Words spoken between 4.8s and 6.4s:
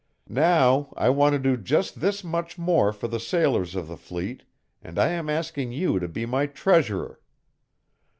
and I am asking you to be